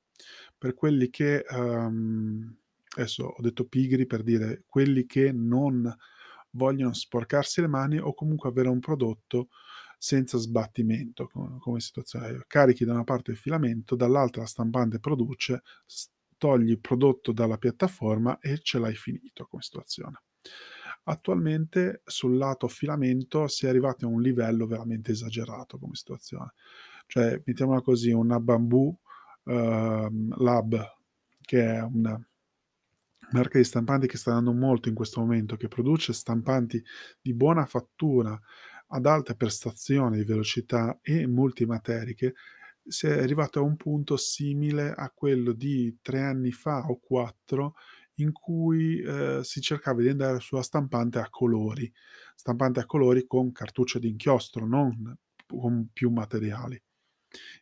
Per 0.55 0.75
quelli 0.75 1.09
che, 1.09 1.45
um, 1.49 2.55
adesso 2.95 3.23
ho 3.23 3.41
detto 3.41 3.65
pigri 3.65 4.05
per 4.05 4.21
dire 4.21 4.65
quelli 4.67 5.05
che 5.07 5.31
non 5.31 5.91
vogliono 6.51 6.93
sporcarsi 6.93 7.61
le 7.61 7.67
mani 7.67 7.97
o 7.97 8.13
comunque 8.13 8.49
avere 8.49 8.69
un 8.69 8.79
prodotto 8.79 9.49
senza 9.99 10.37
sbattimento 10.37 11.27
come, 11.27 11.81
situazione. 11.81 12.45
Carichi 12.47 12.85
da 12.85 12.93
una 12.93 13.03
parte 13.03 13.31
il 13.31 13.37
filamento, 13.37 13.95
dall'altra 13.95 14.41
la 14.41 14.47
stampante 14.47 14.99
produce, 14.99 15.61
togli 16.37 16.69
il 16.69 16.79
prodotto 16.79 17.33
dalla 17.33 17.57
piattaforma 17.57 18.39
e 18.39 18.59
ce 18.59 18.79
l'hai 18.79 18.95
finito 18.95 19.45
come 19.45 19.61
situazione. 19.61 20.21
Attualmente 21.03 22.01
sul 22.05 22.37
lato 22.37 22.69
filamento 22.69 23.47
si 23.47 23.65
è 23.65 23.69
arrivati 23.69 24.05
a 24.05 24.07
un 24.07 24.21
livello 24.21 24.65
veramente 24.65 25.11
esagerato 25.11 25.77
come 25.77 25.95
situazione. 25.95 26.53
Cioè, 27.05 27.41
mettiamola 27.43 27.81
così, 27.81 28.11
una 28.11 28.39
Bamboo 28.39 28.99
uh, 29.43 30.33
Lab, 30.37 30.97
che 31.41 31.65
è 31.65 31.81
una 31.81 32.17
marca 33.31 33.57
di 33.57 33.63
stampanti 33.63 34.07
che 34.07 34.17
sta 34.17 34.31
andando 34.33 34.57
molto 34.57 34.87
in 34.87 34.95
questo 34.95 35.19
momento, 35.19 35.57
che 35.57 35.67
produce 35.67 36.13
stampanti 36.13 36.81
di 37.21 37.33
buona 37.33 37.65
fattura, 37.65 38.39
ad 38.89 39.05
alte 39.05 39.35
prestazioni 39.35 40.17
di 40.17 40.23
velocità 40.23 40.99
e 41.01 41.27
multimateriche, 41.27 42.33
si 42.85 43.07
è 43.07 43.19
arrivato 43.19 43.59
a 43.59 43.63
un 43.63 43.75
punto 43.75 44.17
simile 44.17 44.91
a 44.91 45.11
quello 45.11 45.51
di 45.53 45.99
tre 46.01 46.21
anni 46.21 46.51
fa 46.51 46.85
o 46.87 46.99
quattro 46.99 47.75
in 48.15 48.31
cui 48.31 48.99
eh, 48.99 49.39
si 49.43 49.61
cercava 49.61 50.01
di 50.01 50.09
andare 50.09 50.39
sulla 50.39 50.63
stampante 50.63 51.19
a 51.19 51.29
colori, 51.29 51.91
stampante 52.35 52.79
a 52.79 52.85
colori 52.85 53.25
con 53.25 53.51
cartucce 53.51 53.99
d'inchiostro, 53.99 54.65
non 54.65 55.15
con 55.45 55.89
più 55.93 56.09
materiali. 56.09 56.81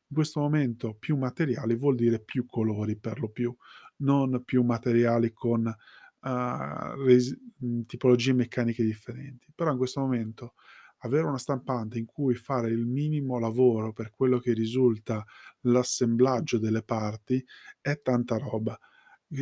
In 0.10 0.16
questo 0.16 0.40
momento 0.40 0.96
più 0.96 1.18
materiali 1.18 1.76
vuol 1.76 1.96
dire 1.96 2.20
più 2.20 2.46
colori 2.46 2.98
per 2.98 3.20
lo 3.20 3.30
più, 3.30 3.56
non 3.98 4.44
più 4.46 4.64
materiali 4.64 5.34
con 5.34 5.66
uh, 5.66 7.04
res- 7.04 7.38
tipologie 7.86 8.34
meccaniche 8.34 8.84
differenti. 8.84 9.52
Però 9.54 9.72
in 9.72 9.78
questo 9.78 10.00
momento 10.00 10.54
avere 11.00 11.28
una 11.28 11.38
stampante 11.38 11.98
in 11.98 12.06
cui 12.06 12.36
fare 12.36 12.70
il 12.70 12.86
minimo 12.86 13.40
lavoro 13.40 13.94
per 13.94 14.12
quello 14.12 14.40
che 14.40 14.54
risulta 14.54 15.24
l'assemblaggio 15.62 16.58
delle 16.58 16.84
parti 16.84 17.44
è 17.82 18.02
tanta 18.02 18.38
roba. 18.38 18.78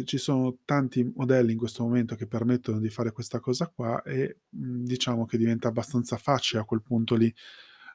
Ci 0.04 0.18
sono 0.18 0.58
tanti 0.66 1.04
modelli 1.16 1.52
in 1.52 1.58
questo 1.60 1.84
momento 1.84 2.16
che 2.16 2.28
permettono 2.28 2.80
di 2.80 2.90
fare 2.90 3.12
questa 3.12 3.40
cosa 3.40 3.68
qua 3.68 4.02
e 4.02 4.40
mhmm, 4.50 4.84
diciamo 4.84 5.26
che 5.26 5.38
diventa 5.38 5.68
abbastanza 5.68 6.18
facile 6.18 6.62
a 6.62 6.66
quel 6.66 6.82
punto 6.82 7.16
lì 7.16 7.34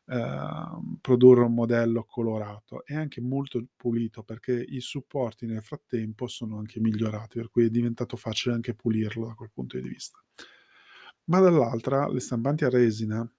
eh, 0.06 0.96
produrre 1.00 1.42
un 1.44 1.54
modello 1.54 2.04
colorato 2.04 2.84
e 2.84 2.94
anche 2.96 3.20
molto 3.20 3.64
pulito 3.76 4.22
perché 4.22 4.52
i 4.52 4.80
supporti 4.80 5.46
nel 5.46 5.62
frattempo 5.62 6.26
sono 6.26 6.58
anche 6.58 6.80
migliorati, 6.80 7.38
per 7.38 7.50
cui 7.50 7.66
è 7.66 7.70
diventato 7.70 8.16
facile 8.16 8.54
anche 8.54 8.74
pulirlo 8.74 9.26
da 9.26 9.34
quel 9.34 9.50
punto 9.52 9.78
di 9.78 9.88
vista. 9.88 10.18
Ma 11.24 11.38
dall'altra 11.38 12.08
le 12.08 12.20
stampanti 12.20 12.64
a 12.64 12.70
resina 12.70 13.30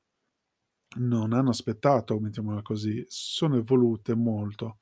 non 1.08 1.34
hanno 1.34 1.50
aspettato, 1.50 2.20
mettiamola 2.20 2.62
così, 2.62 3.04
sono 3.08 3.58
evolute 3.58 4.16
molto. 4.16 4.80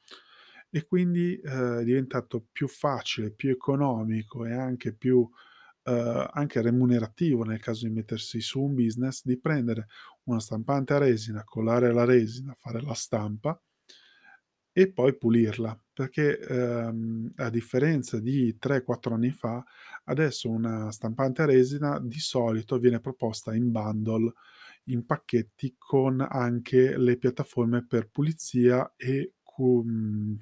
E 0.69 0.85
quindi 0.85 1.39
eh, 1.39 1.79
è 1.79 1.83
diventato 1.83 2.45
più 2.51 2.67
facile, 2.67 3.31
più 3.31 3.49
economico 3.49 4.45
e 4.45 4.53
anche 4.53 4.93
più 4.93 5.27
eh, 5.83 6.29
anche 6.31 6.61
remunerativo 6.61 7.43
nel 7.43 7.59
caso 7.59 7.87
di 7.87 7.93
mettersi 7.93 8.41
su 8.41 8.61
un 8.61 8.75
business 8.75 9.23
di 9.23 9.39
prendere 9.39 9.87
una 10.25 10.39
stampante 10.39 10.93
a 10.93 10.97
resina, 10.99 11.43
collare 11.43 11.91
la 11.93 12.05
resina, 12.05 12.53
fare 12.55 12.81
la 12.81 12.93
stampa 12.93 13.59
e 14.71 14.91
poi 14.91 15.17
pulirla. 15.17 15.77
Perché 15.93 16.39
ehm, 16.39 17.31
a 17.37 17.49
differenza 17.49 18.19
di 18.19 18.57
3-4 18.57 19.13
anni 19.13 19.31
fa 19.31 19.63
adesso 20.05 20.49
una 20.49 20.91
stampante 20.91 21.41
a 21.41 21.45
resina 21.45 21.99
di 21.99 22.19
solito 22.19 22.77
viene 22.79 22.99
proposta 23.01 23.53
in 23.53 23.71
bundle 23.71 24.31
in 24.89 25.05
pacchetti 25.05 25.75
con 25.77 26.25
anche 26.27 26.97
le 26.97 27.17
piattaforme 27.17 27.85
per 27.85 28.09
pulizia 28.09 28.93
e 28.95 29.33
cu- 29.41 29.83
mhmm, 29.83 30.37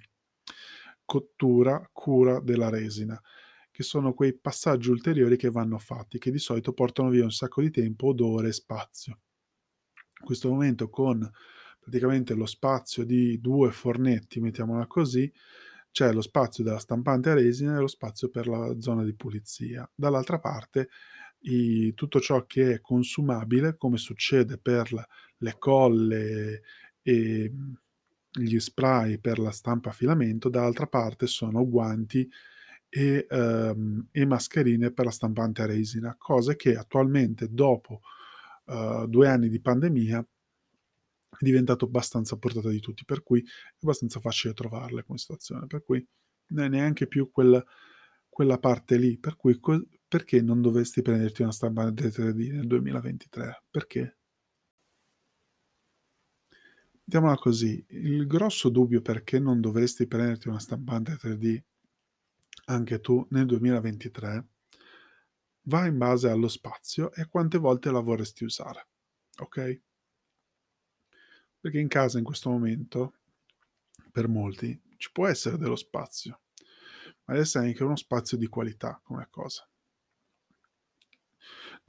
cottura, 1.05 1.89
cura 1.91 2.39
della 2.39 2.69
resina, 2.69 3.19
che 3.71 3.83
sono 3.83 4.13
quei 4.13 4.37
passaggi 4.37 4.89
ulteriori 4.89 5.37
che 5.37 5.49
vanno 5.49 5.77
fatti, 5.77 6.19
che 6.19 6.31
di 6.31 6.39
solito 6.39 6.73
portano 6.73 7.09
via 7.09 7.23
un 7.23 7.31
sacco 7.31 7.61
di 7.61 7.71
tempo, 7.71 8.07
odore 8.07 8.49
e 8.49 8.53
spazio. 8.53 9.19
In 10.19 10.25
questo 10.25 10.49
momento 10.49 10.89
con 10.89 11.29
praticamente 11.79 12.33
lo 12.33 12.45
spazio 12.45 13.05
di 13.05 13.39
due 13.39 13.71
fornetti, 13.71 14.39
mettiamola 14.41 14.87
così, 14.87 15.31
c'è 15.91 16.11
lo 16.11 16.21
spazio 16.21 16.63
della 16.63 16.79
stampante 16.79 17.29
a 17.29 17.33
resina 17.33 17.77
e 17.77 17.79
lo 17.79 17.87
spazio 17.87 18.29
per 18.29 18.47
la 18.47 18.79
zona 18.79 19.03
di 19.03 19.15
pulizia. 19.15 19.89
Dall'altra 19.95 20.39
parte 20.39 20.89
i, 21.41 21.93
tutto 21.93 22.19
ciò 22.19 22.45
che 22.45 22.73
è 22.75 22.81
consumabile, 22.81 23.77
come 23.77 23.97
succede 23.97 24.57
per 24.57 24.91
le 25.37 25.55
colle 25.59 26.61
e 27.01 27.51
gli 28.31 28.59
spray 28.59 29.19
per 29.19 29.39
la 29.39 29.51
stampa 29.51 29.89
a 29.89 29.93
filamento, 29.93 30.49
dall'altra 30.49 30.87
parte 30.87 31.27
sono 31.27 31.67
guanti 31.67 32.29
e, 32.89 33.25
ehm, 33.29 34.07
e 34.11 34.25
mascherine 34.25 34.91
per 34.91 35.05
la 35.05 35.11
stampante 35.11 35.61
a 35.63 35.65
resina, 35.65 36.15
cose 36.17 36.55
che 36.55 36.75
attualmente 36.75 37.47
dopo, 37.51 38.01
uhm, 38.65 39.05
2 39.05 39.27
anni 39.27 39.49
di 39.49 39.59
pandemia 39.61 40.27
è 41.39 41.43
diventato 41.43 41.85
abbastanza 41.85 42.35
a 42.35 42.37
portata 42.37 42.69
di 42.69 42.79
tutti, 42.79 43.05
per 43.05 43.23
cui 43.23 43.41
è 43.41 43.45
abbastanza 43.81 44.19
facile 44.19 44.53
trovarle 44.53 45.03
come 45.03 45.17
situazione, 45.17 45.67
per 45.67 45.83
cui 45.83 46.05
non 46.49 46.65
è 46.65 46.69
neanche 46.69 47.07
più 47.07 47.29
quel 47.31 47.63
quella 48.29 48.59
parte 48.59 48.97
lì, 48.97 49.17
per 49.17 49.35
cui 49.35 49.59
co 49.59 49.81
perché 50.07 50.41
non 50.41 50.61
dovresti 50.61 51.01
prenderti 51.01 51.41
una 51.41 51.51
stampante 51.51 52.09
3D 52.09 52.51
nel 52.53 52.67
2023? 52.67 53.63
Perché? 53.69 54.17
Mettiamola 57.03 57.35
così, 57.35 57.85
il 57.89 58.27
grosso 58.27 58.69
dubbio 58.69 59.01
perché 59.01 59.39
non 59.39 59.61
dovresti 59.61 60.07
prenderti 60.07 60.49
una 60.49 60.59
stampante 60.59 61.13
3D 61.13 61.61
anche 62.65 62.99
tu 62.99 63.25
nel 63.29 63.45
2023 63.45 64.47
va 65.67 65.85
in 65.85 65.97
base 65.97 66.29
allo 66.29 66.47
spazio 66.47 67.11
e 67.13 67.27
quante 67.27 67.57
volte 67.57 67.91
la 67.91 67.99
vorresti 67.99 68.43
usare, 68.43 68.87
okay? 69.39 69.81
Perché 71.59 71.79
in 71.79 71.87
casa 71.87 72.17
in 72.17 72.23
questo 72.23 72.49
momento, 72.49 73.15
per 74.11 74.27
molti, 74.27 74.79
ci 74.97 75.11
può 75.11 75.27
essere 75.27 75.57
dello 75.57 75.75
spazio, 75.75 76.41
ma 77.25 77.33
deve 77.33 77.41
essere 77.41 77.67
anche 77.67 77.83
uno 77.83 77.95
spazio 77.95 78.37
di 78.37 78.47
qualità 78.47 78.99
come 79.03 79.27
cosa. 79.29 79.67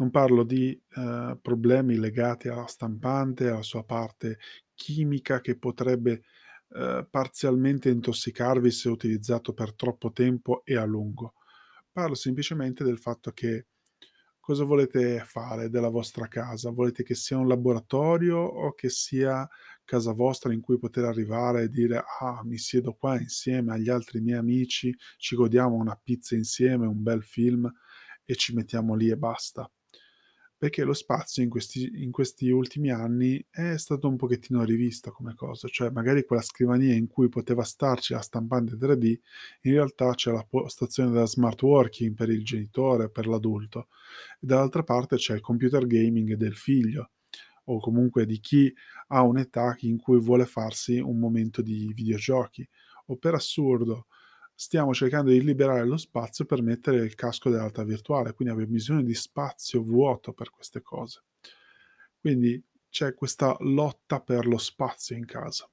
Non 0.00 0.10
parlo 0.10 0.44
di, 0.44 0.80
ehm, 0.96 1.38
problemi 1.42 1.96
legati 1.96 2.48
alla 2.48 2.66
stampante, 2.66 3.48
alla 3.48 3.62
sua 3.62 3.82
parte 3.84 4.38
chimica 4.74 5.40
che 5.40 5.58
potrebbe, 5.58 6.22
ehm, 6.70 7.08
parzialmente 7.10 7.88
intossicarvi 7.90 8.70
se 8.70 8.88
utilizzato 8.88 9.52
per 9.54 9.74
troppo 9.74 10.12
tempo 10.12 10.62
e 10.64 10.76
a 10.76 10.84
lungo. 10.84 11.34
Parlo 11.90 12.14
semplicemente 12.14 12.84
del 12.84 12.98
fatto 12.98 13.32
che 13.32 13.66
cosa 14.40 14.64
volete 14.64 15.20
fare 15.26 15.68
della 15.68 15.88
vostra 15.88 16.28
casa? 16.28 16.70
Volete 16.70 17.02
che 17.02 17.14
sia 17.16 17.36
un 17.38 17.48
laboratorio 17.48 18.38
o 18.38 18.74
che 18.74 18.88
sia 18.90 19.48
casa 19.84 20.12
vostra 20.12 20.52
in 20.52 20.60
cui 20.60 20.78
poter 20.78 21.04
arrivare 21.04 21.64
e 21.64 21.68
dire: 21.70 22.04
"Ah, 22.20 22.42
mi 22.44 22.56
siedo 22.58 22.94
qua 22.94 23.18
insieme 23.20 23.72
agli 23.74 23.88
altri 23.90 24.20
miei 24.20 24.38
amici, 24.38 24.94
ci 25.18 25.34
godiamo 25.36 25.74
una 25.76 25.98
pizza 26.02 26.36
insieme, 26.36 26.86
un 26.86 27.02
bel 27.02 27.24
film 27.24 27.70
e 28.24 28.34
ci 28.36 28.54
mettiamo 28.54 28.94
lì 28.94 29.08
e 29.10 29.16
basta"? 29.16 29.68
Perché 30.60 30.82
lo 30.82 30.92
spazio 30.92 31.42
in 31.44 31.48
questi 31.48 32.02
in 32.02 32.10
questi 32.10 32.50
ultimi 32.50 32.90
anni 32.90 33.44
è 33.48 33.76
stato 33.76 34.08
un 34.08 34.16
pochettino 34.16 34.64
rivisto 34.64 35.12
come 35.12 35.34
cosa, 35.36 35.68
cioè 35.68 35.90
magari 35.90 36.24
quella 36.24 36.42
scrivania 36.42 36.94
in 36.94 37.06
cui 37.06 37.28
poteva 37.28 37.62
starci 37.62 38.12
la 38.12 38.20
stampante 38.20 38.74
3D, 38.74 39.18
in 39.62 39.72
realtà 39.72 40.14
c'è 40.14 40.32
la 40.32 40.44
postazione 40.48 41.12
della 41.12 41.26
smart 41.26 41.62
working 41.62 42.12
per 42.14 42.30
il 42.30 42.44
genitore, 42.44 43.08
per 43.08 43.28
l'adulto, 43.28 43.86
e 44.40 44.46
dall'altra 44.46 44.82
parte 44.82 45.14
c'è 45.14 45.34
il 45.34 45.40
computer 45.40 45.86
gaming 45.86 46.34
del 46.34 46.56
figlio, 46.56 47.10
o 47.66 47.78
comunque 47.78 48.26
di 48.26 48.40
chi 48.40 48.72
ha 49.08 49.22
un'età 49.22 49.76
in 49.80 49.98
cui 49.98 50.18
vuole 50.18 50.44
farsi 50.44 50.98
un 50.98 51.18
momento 51.20 51.62
di 51.62 51.92
videogiochi. 51.94 52.68
O 53.06 53.16
per 53.16 53.34
assurdo, 53.34 54.06
stiamo 54.60 54.92
cercando 54.92 55.30
di 55.30 55.40
liberare 55.40 55.86
lo 55.86 55.96
spazio 55.96 56.44
per 56.44 56.62
mettere 56.62 56.96
il 57.04 57.14
casco 57.14 57.48
della 57.48 57.60
realtà 57.62 57.84
virtuale, 57.84 58.32
quindi 58.32 58.52
abbiamo 58.52 58.72
bisogno 58.72 59.02
di 59.02 59.14
spazio 59.14 59.84
vuoto 59.84 60.32
per 60.32 60.50
queste 60.50 60.82
cose. 60.82 61.22
Quindi 62.20 62.60
c'è 62.90 63.14
questa 63.14 63.56
lotta 63.60 64.20
per 64.20 64.46
lo 64.48 64.58
spazio 64.58 65.14
in 65.14 65.26
casa. 65.26 65.70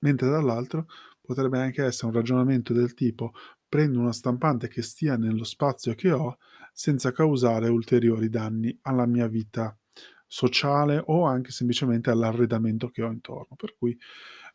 Mentre 0.00 0.28
dall'altro 0.28 0.86
potrebbe 1.20 1.60
anche 1.60 1.84
essere 1.84 2.08
un 2.08 2.14
ragionamento 2.14 2.72
del 2.72 2.94
tipo: 2.94 3.32
prendo 3.68 4.00
una 4.00 4.12
stampante 4.12 4.66
che 4.66 4.82
stia 4.82 5.16
nello 5.16 5.44
spazio 5.44 5.94
che 5.94 6.10
ho, 6.10 6.38
senza 6.72 7.12
causare 7.12 7.68
ulteriori 7.68 8.28
danni 8.28 8.76
alla 8.82 9.06
mia 9.06 9.28
vita 9.28 9.78
sociale 10.26 11.00
o 11.06 11.26
anche 11.26 11.52
semplicemente 11.52 12.10
all'arredamento 12.10 12.88
che 12.88 13.02
ho 13.02 13.12
intorno. 13.12 13.54
Per 13.54 13.76
cui, 13.76 13.96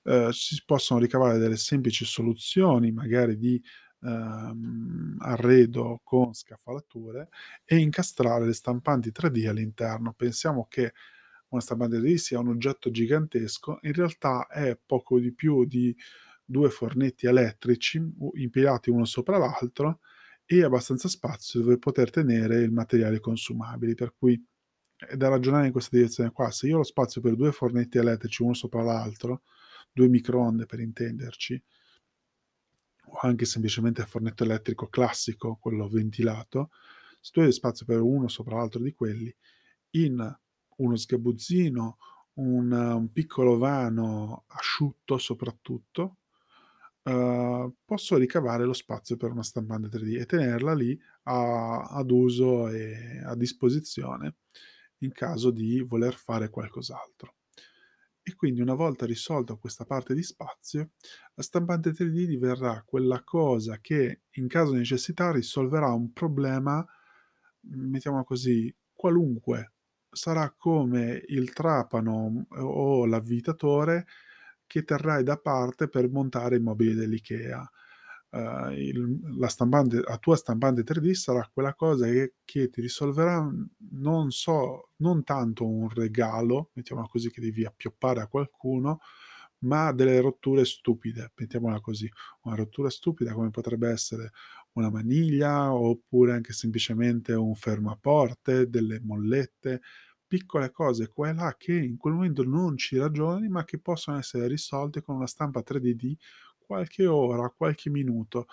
ehm, 0.07 0.29
si 0.31 0.61
possono 0.65 0.99
ricavare 0.99 1.37
delle 1.37 1.57
semplici 1.57 2.05
soluzioni, 2.05 2.91
magari 2.91 3.37
di, 3.37 3.61
ehm, 4.03 5.17
arredo 5.19 6.01
con 6.03 6.33
scaffalature 6.33 7.29
e 7.65 7.77
incastrare 7.77 8.45
le 8.45 8.53
stampanti 8.53 9.11
3D 9.11 9.45
all'interno. 9.47 10.13
Pensiamo 10.13 10.67
che 10.69 10.93
una 11.49 11.61
stampante 11.61 11.99
3D 11.99 12.15
sia 12.17 12.39
un 12.39 12.49
oggetto 12.49 12.91
gigantesco, 12.91 13.79
in 13.83 13.93
realtà 13.93 14.47
è 14.47 14.77
poco 14.85 15.19
di 15.19 15.33
più 15.33 15.65
di 15.65 15.95
2 16.45 16.69
fornetti 16.69 17.27
elettrici 17.27 18.01
impilati 18.35 18.89
uno 18.89 19.05
sopra 19.05 19.37
l'altro 19.37 19.99
e 20.45 20.63
abbastanza 20.63 21.07
spazio 21.09 21.61
dove 21.61 21.77
poter 21.77 22.09
tenere 22.09 22.61
il 22.61 22.71
materiali 22.71 23.19
consumabili, 23.19 23.95
per 23.95 24.13
cui 24.17 24.41
è 24.97 25.15
da 25.15 25.27
ragionare 25.29 25.67
in 25.67 25.71
questa 25.73 25.95
direzione 25.97 26.31
qua. 26.31 26.51
Se 26.51 26.67
io 26.67 26.75
ho 26.75 26.77
lo 26.79 26.83
spazio 26.83 27.21
per 27.21 27.35
2 27.35 27.51
fornetti 27.51 27.97
elettrici 27.97 28.43
uno 28.43 28.53
sopra 28.53 28.81
l'altro, 28.83 29.43
2 29.97 30.07
microonde 30.09 30.65
per 30.67 30.79
intenderci, 30.79 31.61
o 33.09 33.17
anche 33.21 33.45
semplicemente 33.45 34.01
il 34.01 34.07
fornetto 34.07 34.43
elettrico 34.43 34.87
classico, 34.87 35.57
quello 35.59 35.87
ventilato, 35.87 36.69
se 37.19 37.31
tu 37.31 37.39
hai 37.39 37.51
spazio 37.51 37.85
per 37.85 38.01
uno 38.01 38.27
sopra 38.27 38.57
l'altro 38.57 38.81
di 38.81 38.93
quelli, 38.93 39.33
in 39.91 40.37
uno 40.77 40.95
sgabuzzino, 40.95 41.97
un 42.35 42.71
un 42.71 43.11
piccolo 43.11 43.57
vano 43.57 44.43
asciutto 44.47 45.17
soprattutto, 45.17 46.17
uhm, 47.03 47.73
posso 47.85 48.15
ricavare 48.17 48.65
lo 48.65 48.73
spazio 48.73 49.17
per 49.17 49.31
una 49.31 49.43
stampante 49.43 49.89
3D 49.89 50.15
e 50.19 50.25
tenerla 50.25 50.73
lì 50.75 50.99
a 51.23 51.81
ad 51.83 52.11
uso 52.11 52.67
e 52.69 53.21
a 53.23 53.35
disposizione 53.35 54.35
in 54.99 55.11
caso 55.13 55.51
di 55.51 55.81
voler 55.81 56.13
fare 56.15 56.49
qualcos'altro. 56.49 57.33
E 58.27 58.35
quindi 58.35 58.59
una 58.59 58.73
volta 58.73 59.05
risolta 59.05 59.55
questa 59.55 59.85
parte 59.85 60.13
di 60.13 60.21
spazio, 60.21 60.89
la 61.33 61.43
stampante 61.43 61.91
3D 61.91 62.25
diverrà 62.25 62.83
quella 62.85 63.23
cosa 63.23 63.79
che 63.79 64.23
in 64.31 64.49
caso 64.49 64.73
di 64.73 64.79
necessità 64.79 65.31
risolverà 65.31 65.93
un 65.93 66.11
problema, 66.11 66.85
mettiamola 67.61 68.25
così, 68.25 68.75
qualunque. 68.93 69.71
Sarà 70.11 70.53
come 70.57 71.23
il 71.27 71.53
trapano 71.53 72.47
o 72.49 73.05
l'avvitatore 73.05 74.07
che 74.65 74.83
terrai 74.83 75.23
da 75.23 75.37
parte 75.37 75.87
per 75.87 76.09
montare 76.09 76.57
i 76.57 76.59
mobili 76.59 76.95
dell'IKEA. 76.95 77.71
Uhm, 78.37 78.71
il 78.73 79.19
la 79.39 79.47
stampante 79.47 80.01
la 80.01 80.17
tua 80.17 80.35
stampante 80.35 80.83
3D 80.83 81.11
sarà 81.13 81.49
quella 81.51 81.73
cosa 81.75 82.05
che 82.07 82.35
che 82.43 82.69
ti 82.69 82.81
risolverà, 82.81 83.47
non 83.91 84.31
so, 84.31 84.89
non 84.97 85.23
tanto 85.23 85.65
un 85.67 85.89
regalo, 85.89 86.71
mettiamola 86.73 87.07
così, 87.07 87.29
che 87.31 87.41
devi 87.41 87.65
appioppare 87.65 88.21
a 88.21 88.27
qualcuno, 88.27 88.99
ma 89.59 89.91
delle 89.91 90.19
rotture 90.21 90.65
stupide, 90.65 91.31
mettiamola 91.35 91.79
così. 91.81 92.09
Una 92.43 92.55
rottura 92.55 92.89
stupida 92.89 93.33
come 93.33 93.49
potrebbe 93.49 93.89
essere 93.89 94.31
una 94.73 94.89
maniglia, 94.91 95.73
oppure 95.73 96.33
anche 96.33 96.53
semplicemente 96.53 97.33
un 97.33 97.55
fermaporte, 97.55 98.69
delle 98.69 98.99
mollette, 99.01 99.81
piccole 100.27 100.71
cose 100.71 101.07
qua 101.07 101.29
e 101.29 101.33
là 101.33 101.55
che 101.57 101.73
in 101.73 101.97
quel 101.97 102.13
momento 102.13 102.43
non 102.43 102.77
ci 102.77 102.97
ragioni, 102.97 103.47
ma 103.49 103.63
che 103.63 103.79
possono 103.79 104.17
essere 104.17 104.47
risolte 104.47 105.01
con 105.01 105.15
una 105.15 105.27
stampa 105.27 105.63
3D 105.63 105.93
di 105.93 106.17
qualche 106.67 107.07
ora, 107.07 107.49
qualche 107.49 107.89
minuto, 107.89 108.47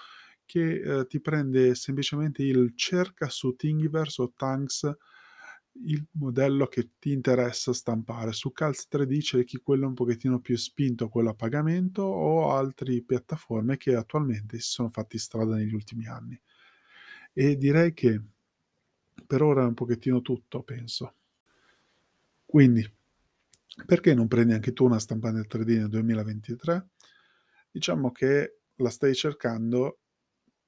che, 0.47 0.81
ehm, 0.81 1.07
ti 1.09 1.21
prende 1.21 1.75
semplicemente 1.77 2.43
il 2.45 2.73
cerca 2.77 3.29
su 3.31 3.55
Thingiverse 3.57 4.23
o 4.23 4.33
Tanks 4.37 4.97
il 5.87 6.07
modello 6.13 6.67
che 6.69 6.91
ti 7.01 7.13
interessa 7.13 7.73
stampare. 7.73 8.33
Su 8.33 8.53
Calz 8.53 8.87
3D 8.89 9.21
cerchi 9.21 9.59
quello 9.59 9.89
un 9.89 9.95
pochettino 9.95 10.41
più 10.41 10.57
spinto, 10.57 11.09
quello 11.09 11.31
a 11.31 11.35
pagamento 11.35 12.03
o 12.03 12.53
altri 12.55 13.03
piattaforme 13.03 13.77
che 13.77 13.95
attualmente 13.97 14.59
si 14.61 14.71
sono 14.71 14.91
fatti 14.91 15.19
strada 15.19 15.57
negli 15.57 15.75
ultimi 15.75 16.07
anni. 16.07 16.41
E 17.35 17.57
direi 17.57 17.93
che 17.95 18.21
per 19.27 19.43
ora 19.43 19.63
è 19.63 19.67
un 19.67 19.75
pochettino 19.75 20.21
tutto, 20.23 20.63
penso. 20.63 21.15
Quindi, 22.51 22.89
perché 23.87 24.15
non 24.15 24.29
prendi 24.29 24.53
anche 24.53 24.73
tu 24.73 24.85
una 24.85 24.99
stampante 24.99 25.47
3D 25.47 25.69
nel 25.77 25.89
2023? 25.89 26.89
Diciamo 27.75 28.13
che 28.13 28.61
la 28.77 28.89
stai 28.89 29.15
cercando 29.17 29.99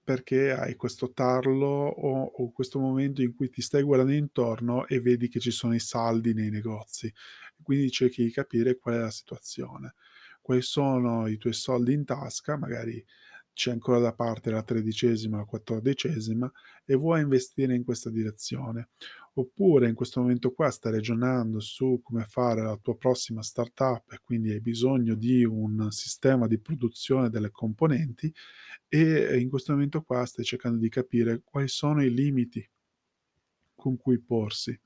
perché 0.02 0.50
hai 0.52 0.74
questo 0.76 1.12
tarlo 1.12 1.66
o 1.66 2.24
o 2.24 2.52
questo 2.52 2.80
momento 2.80 3.22
in 3.22 3.34
cui 3.34 3.48
ti 3.48 3.62
stai 3.62 3.82
guardando 3.82 4.12
intorno 4.12 4.86
e 4.88 5.00
vedi 5.00 5.28
che 5.28 5.38
ci 5.40 5.52
sono 5.52 5.74
i 5.74 5.78
saldi 5.80 6.34
nei 6.34 6.50
negozi. 6.50 7.12
Quindi 7.62 7.90
cerchi 7.92 8.24
di 8.24 8.32
capire 8.32 8.76
qual 8.78 8.96
è 8.96 8.98
la 8.98 9.10
situazione. 9.10 9.94
Quali 10.42 10.62
sono 10.62 11.28
i 11.28 11.36
tuoi 11.38 11.52
soldi 11.52 11.92
in 11.92 12.04
tasca, 12.04 12.56
magari 12.56 13.04
c'è 13.52 13.70
ancora 13.70 14.00
da 14.00 14.12
parte 14.14 14.50
la 14.50 14.62
tredicesima 14.64 15.38
la 15.38 15.44
quattordicesima 15.44 16.50
e 16.84 16.94
vuoi 16.96 17.20
investire 17.22 17.74
in 17.74 17.84
questa 17.84 18.10
direzione. 18.10 18.90
Oppure 19.38 19.88
in 19.88 19.94
questo 19.94 20.20
momento 20.20 20.53
qua 20.53 20.70
stai 20.70 20.92
ragionando 20.92 21.61
su 21.61 22.01
come 22.03 22.25
fare 22.25 22.62
la 22.62 22.79
tua 22.81 22.96
prossima 22.96 23.42
startup 23.42 24.11
e 24.12 24.20
quindi 24.22 24.51
hai 24.51 24.61
bisogno 24.61 25.14
di 25.14 25.44
un 25.44 25.90
sistema 25.90 26.46
di 26.46 26.59
produzione 26.59 27.29
delle 27.29 27.51
componenti 27.51 28.33
e 28.88 29.38
in 29.38 29.51
questo 29.51 29.72
momento 29.72 30.03
qua 30.03 30.25
stai 30.25 30.44
cercando 30.44 30.79
di 30.79 30.88
capire 30.88 31.42
quali 31.44 31.68
sono 31.68 32.03
i 32.03 32.12
limiti 32.12 32.66
con 33.75 33.96
cui 33.96 34.18
porsi. 34.18 34.79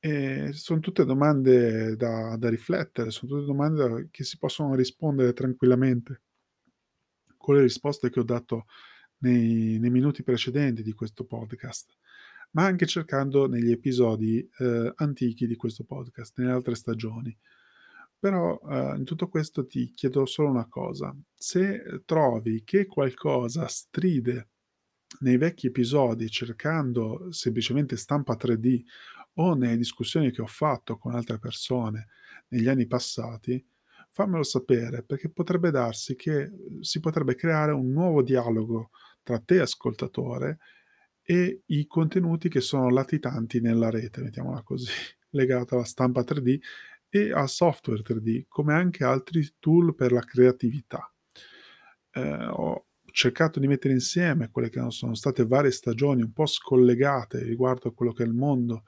E 0.00 0.52
son 0.52 0.80
tutte 0.80 1.04
domande 1.04 1.96
da 1.96 2.36
da 2.38 2.48
riflettere, 2.48 3.10
son 3.10 3.28
tutte 3.28 3.44
domande 3.44 4.08
che 4.10 4.22
si 4.24 4.38
possono 4.38 4.74
rispondere 4.74 5.32
tranquillamente 5.32 6.22
con 7.36 7.56
le 7.56 7.62
risposte 7.62 8.08
che 8.08 8.20
ho 8.20 8.24
dato 8.24 8.66
nei 9.18 9.78
nei 9.78 9.90
minuti 9.90 10.22
precedenti 10.22 10.82
di 10.82 10.92
questo 10.92 11.24
podcast, 11.24 11.96
ma 12.52 12.64
anche 12.64 12.86
cercando 12.86 13.46
negli 13.48 13.70
episodi, 13.70 14.46
ehm, 14.58 14.92
antichi 14.96 15.46
di 15.46 15.56
questo 15.56 15.84
podcast, 15.84 16.38
nelle 16.38 16.52
altre 16.52 16.74
stagioni. 16.74 17.36
Però, 18.18 18.58
ehm, 18.68 18.96
in 18.98 19.04
tutto 19.04 19.28
questo 19.28 19.66
ti 19.66 19.90
chiedo 19.92 20.26
solo 20.26 20.50
una 20.50 20.66
cosa: 20.68 21.14
se 21.34 22.02
trovi 22.04 22.64
che 22.64 22.86
qualcosa 22.86 23.66
stride 23.68 24.48
nei 25.20 25.36
vecchi 25.38 25.68
episodi 25.68 26.28
cercando 26.30 27.30
semplicemente 27.32 27.96
stampa 27.96 28.36
3D 28.36 28.82
o 29.34 29.54
nelle 29.54 29.76
discussioni 29.76 30.30
che 30.32 30.42
ho 30.42 30.46
fatto 30.46 30.98
con 30.98 31.14
altre 31.14 31.38
persone 31.38 32.08
negli 32.48 32.68
anni 32.68 32.86
passati, 32.86 33.64
fammelo 34.10 34.42
sapere 34.42 35.02
perché 35.04 35.30
potrebbe 35.30 35.70
darsi 35.70 36.16
che, 36.16 36.50
si 36.80 37.00
potrebbe 37.00 37.34
creare 37.36 37.72
un 37.72 37.90
nuovo 37.92 38.22
dialogo 38.22 38.90
tra 39.22 39.38
te 39.40 39.60
ascoltatore 39.60 40.58
e 41.30 41.60
i 41.66 41.86
contenuti 41.86 42.48
che 42.48 42.62
sono 42.62 42.88
latitanti 42.88 43.60
nella 43.60 43.90
rete, 43.90 44.22
mettiamola 44.22 44.62
così, 44.62 44.90
legata 45.32 45.74
alla 45.74 45.84
stampa 45.84 46.24
3D 46.24 46.58
e 47.10 47.32
al 47.32 47.50
software 47.50 48.00
3D, 48.00 48.46
come 48.48 48.72
anche 48.72 49.04
altri 49.04 49.46
tool 49.58 49.94
per 49.94 50.10
la 50.10 50.22
creatività. 50.22 51.12
Ehm, 52.12 52.50
ho 52.54 52.86
cercato 53.12 53.60
di 53.60 53.66
mettere 53.66 53.92
insieme 53.92 54.48
quelle 54.50 54.70
che 54.70 54.82
sono 54.88 55.14
state 55.14 55.44
varie 55.44 55.70
stagioni 55.70 56.22
un 56.22 56.32
po' 56.32 56.46
scollegate 56.46 57.42
riguardo 57.42 57.88
a 57.88 57.92
quello 57.92 58.12
che 58.14 58.22
è 58.22 58.26
il 58.26 58.32
mondo 58.32 58.84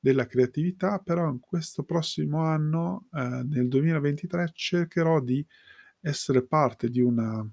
della 0.00 0.24
creatività, 0.26 1.00
però 1.00 1.28
in 1.28 1.38
questo 1.38 1.82
prossimo 1.84 2.44
anno, 2.44 3.08
ehm, 3.12 3.46
nel 3.50 3.68
2023, 3.68 4.52
cercherò 4.54 5.20
di 5.20 5.46
essere 6.00 6.46
parte 6.46 6.88
di 6.88 7.02
una 7.02 7.46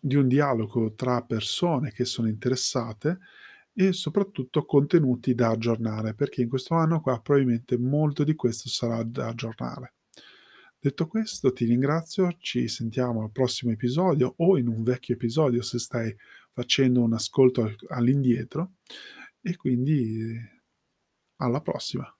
di 0.00 0.14
un 0.14 0.28
dialogo 0.28 0.94
tra 0.94 1.22
persone 1.22 1.90
che 1.90 2.04
sono 2.04 2.28
interessate 2.28 3.18
e 3.78 3.92
soprattutto 3.92 4.64
contenuti 4.64 5.34
da 5.34 5.50
aggiornare, 5.50 6.14
perché 6.14 6.40
in 6.40 6.48
questo 6.48 6.74
anno 6.74 7.02
qua 7.02 7.20
probabilmente 7.20 7.76
molto 7.76 8.24
di 8.24 8.34
questo 8.34 8.70
sarà 8.70 9.02
da 9.02 9.28
aggiornare. 9.28 9.96
Detto 10.78 11.06
questo 11.06 11.52
ti 11.52 11.66
ringrazio, 11.66 12.36
ci 12.38 12.68
sentiamo 12.68 13.22
al 13.22 13.32
prossimo 13.32 13.72
episodio 13.72 14.32
o 14.38 14.56
in 14.56 14.68
un 14.68 14.82
vecchio 14.82 15.14
episodio 15.14 15.60
se 15.60 15.78
stai 15.78 16.14
facendo 16.52 17.02
un 17.02 17.12
ascolto 17.12 17.74
all'indietro 17.88 18.76
e 19.42 19.56
quindi 19.56 20.34
alla 21.36 21.60
prossima. 21.60 22.15